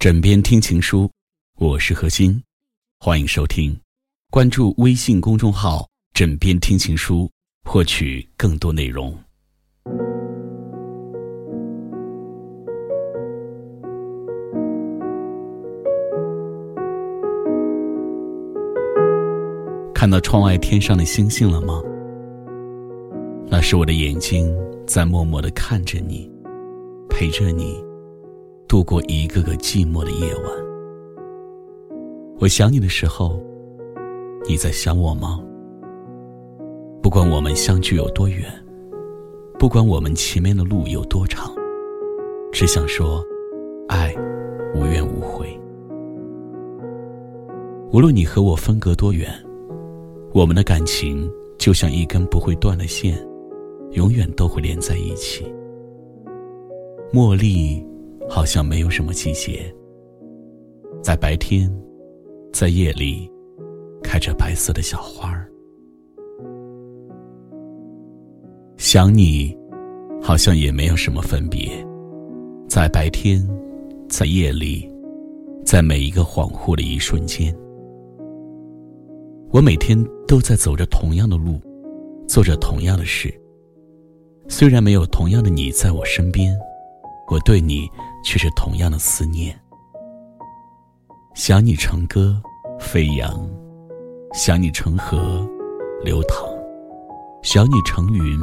[0.00, 1.10] 枕边听情书，
[1.58, 2.42] 我是何欣，
[3.00, 3.78] 欢迎收听，
[4.30, 7.30] 关注微信公众号“枕边听情书”，
[7.68, 9.14] 获取更多内容。
[19.92, 21.78] 看到窗外天上的星星了吗？
[23.50, 24.50] 那是我的眼睛
[24.86, 26.26] 在默默的看着你，
[27.10, 27.89] 陪着你。
[28.70, 30.44] 度过一个个寂寞的夜晚，
[32.38, 33.36] 我想你的时候，
[34.48, 35.40] 你在想我吗？
[37.02, 38.46] 不管我们相距有多远，
[39.58, 41.52] 不管我们前面的路有多长，
[42.52, 43.20] 只想说，
[43.88, 44.14] 爱
[44.72, 45.48] 无怨无悔。
[47.90, 49.28] 无论你和我分隔多远，
[50.32, 51.28] 我们的感情
[51.58, 53.18] 就像一根不会断的线，
[53.94, 55.44] 永远都会连在一起。
[57.12, 57.84] 茉莉。
[58.30, 59.74] 好像没有什么季节，
[61.02, 61.68] 在白天，
[62.52, 63.28] 在夜里，
[64.04, 65.50] 开着白色的小花儿。
[68.76, 69.54] 想你，
[70.22, 71.68] 好像也没有什么分别，
[72.68, 73.44] 在白天，
[74.08, 74.88] 在夜里，
[75.64, 77.52] 在每一个恍惚的一瞬间，
[79.50, 81.60] 我每天都在走着同样的路，
[82.28, 83.28] 做着同样的事。
[84.48, 86.56] 虽然没有同样的你在我身边，
[87.28, 87.88] 我对你。
[88.22, 89.58] 却是同样的思念，
[91.34, 92.40] 想你成歌
[92.78, 93.48] 飞扬，
[94.34, 95.48] 想你成河
[96.04, 96.48] 流淌，
[97.42, 98.38] 想你成云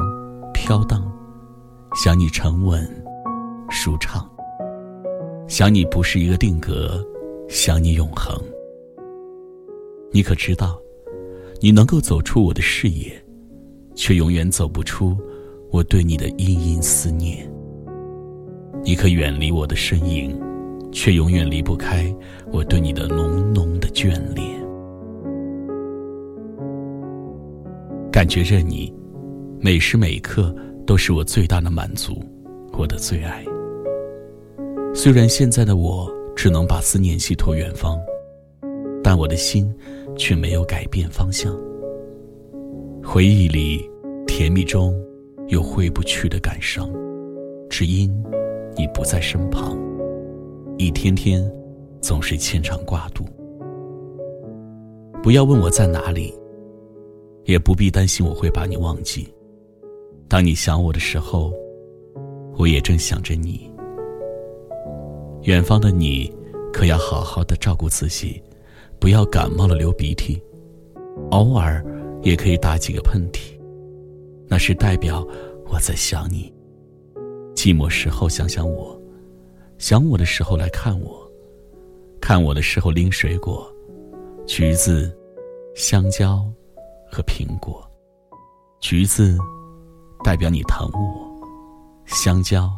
[0.52, 1.10] 飘荡，
[1.94, 2.86] 想你沉稳
[3.70, 4.28] 舒畅，
[5.48, 7.04] 想你不是一个定格，
[7.48, 8.36] 想你永恒。
[10.10, 10.78] 你可知道，
[11.60, 13.12] 你能够走出我的视野，
[13.94, 15.16] 却永远走不出
[15.70, 17.48] 我对你的殷殷思念。
[18.88, 20.34] 你可远离我的身影，
[20.90, 22.10] 却永远离不开
[22.50, 24.48] 我对你的浓浓的眷恋。
[28.10, 28.90] 感觉着你，
[29.60, 32.24] 每时每刻都是我最大的满足，
[32.78, 33.44] 我的最爱。
[34.94, 37.98] 虽然现在的我只能把思念寄托远方，
[39.04, 39.70] 但我的心
[40.16, 41.54] 却没有改变方向。
[43.04, 43.86] 回忆里，
[44.26, 44.98] 甜蜜中
[45.48, 46.90] 有挥不去的感伤，
[47.68, 48.10] 只因。
[48.78, 49.76] 你不在身旁，
[50.78, 51.44] 一天天
[52.00, 53.24] 总是牵肠挂肚。
[55.20, 56.32] 不要问我在哪里，
[57.44, 59.28] 也不必担心我会把你忘记。
[60.28, 61.52] 当你想我的时候，
[62.56, 63.68] 我也正想着你。
[65.42, 66.32] 远方的你，
[66.72, 68.40] 可要好好的照顾自己，
[69.00, 70.40] 不要感冒了流鼻涕，
[71.30, 71.84] 偶尔
[72.22, 73.58] 也可以打几个喷嚏，
[74.46, 75.26] 那是代表
[75.66, 76.52] 我在想你。
[77.58, 78.96] 寂寞时候想想我，
[79.78, 81.28] 想我的时候来看我，
[82.20, 83.68] 看我的时候拎水果，
[84.46, 85.12] 橘子、
[85.74, 86.46] 香蕉
[87.10, 87.84] 和苹果。
[88.78, 89.36] 橘子
[90.22, 91.28] 代表你疼我，
[92.06, 92.70] 香蕉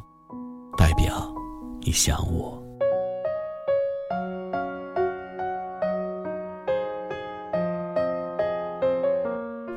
[0.79, 1.31] 代表
[1.83, 2.59] 你想我。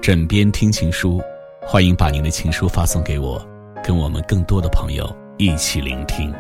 [0.02, 1.22] 枕边听情书，
[1.62, 3.46] 欢迎把您的情书发送给我。
[3.84, 5.06] 跟我们更多的朋友
[5.38, 6.34] 一起聆听。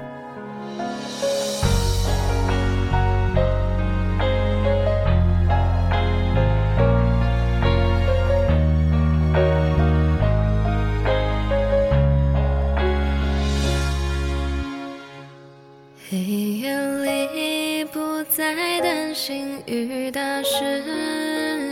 [16.09, 16.73] 黑夜
[17.03, 20.81] 里不再担心雨打湿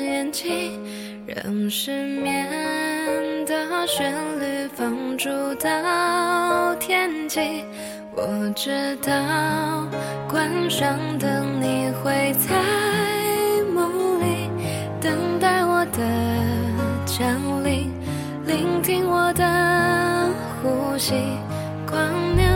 [0.04, 0.78] 眼睛，
[1.26, 2.92] 让失眠。
[3.46, 4.41] 的旋律
[4.76, 7.64] 放逐到天际，
[8.16, 9.12] 我知道
[10.30, 12.56] 关上灯你会在
[13.74, 14.50] 梦里
[15.00, 16.00] 等待我的
[17.06, 17.92] 降临，
[18.46, 20.30] 聆听我的
[20.62, 21.14] 呼吸，
[21.86, 22.02] 光
[22.36, 22.50] 年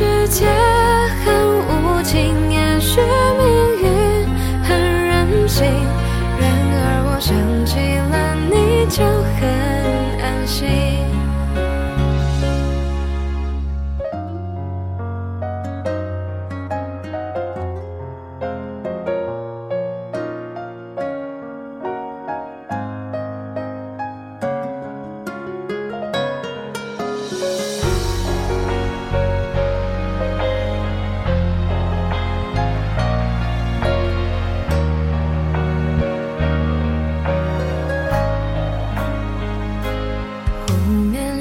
[0.00, 0.89] 世界。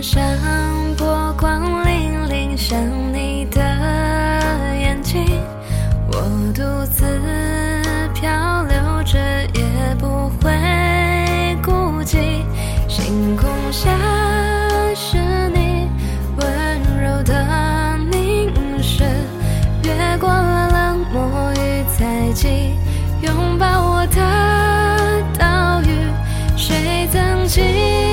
[0.02, 0.22] 像
[0.96, 2.80] 波光粼粼像
[3.14, 3.60] 你的
[4.80, 5.26] 眼睛
[6.08, 6.22] 我
[6.56, 7.04] 独自
[8.14, 9.20] 漂流着
[9.54, 12.42] 也不会孤寂
[12.88, 13.90] 星空下
[14.96, 15.18] 是
[15.50, 15.90] 你
[16.38, 19.04] 温柔的凝视
[19.84, 22.74] 越过了冷漠与猜忌
[23.22, 25.92] 拥抱我的岛屿
[26.56, 28.09] 谁曾经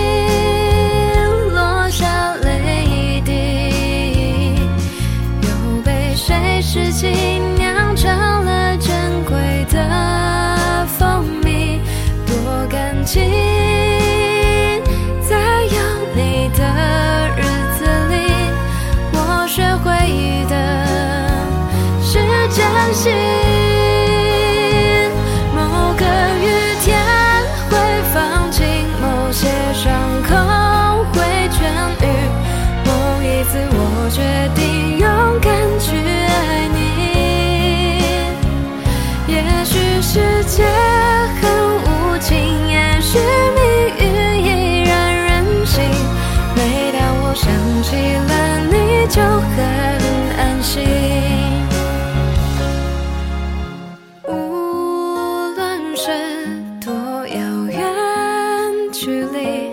[59.07, 59.71] 距离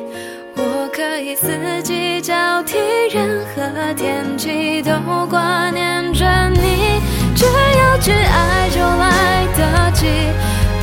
[0.55, 2.77] 我可以四季交替
[3.11, 4.91] 任何天气都
[5.27, 7.01] 挂念着你
[7.35, 10.05] 只要去爱就来得及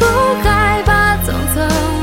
[0.00, 0.04] 不
[0.42, 1.99] 害怕匆匆